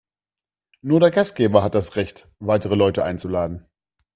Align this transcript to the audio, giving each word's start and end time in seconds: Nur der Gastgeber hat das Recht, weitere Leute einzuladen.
Nur 0.81 0.99
der 0.99 1.11
Gastgeber 1.11 1.61
hat 1.61 1.75
das 1.75 1.95
Recht, 1.95 2.27
weitere 2.39 2.73
Leute 2.73 3.03
einzuladen. 3.05 3.67